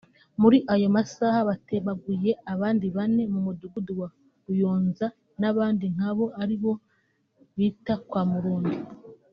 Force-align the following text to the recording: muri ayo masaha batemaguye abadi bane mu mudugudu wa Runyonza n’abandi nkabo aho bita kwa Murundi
muri 0.41 0.57
ayo 0.73 0.87
masaha 0.95 1.39
batemaguye 1.49 2.31
abadi 2.51 2.87
bane 2.97 3.23
mu 3.33 3.39
mudugudu 3.45 3.91
wa 3.99 4.07
Runyonza 4.45 5.07
n’abandi 5.39 5.85
nkabo 5.95 6.25
aho 6.43 6.71
bita 7.57 7.93
kwa 8.09 8.23
Murundi 8.31 8.77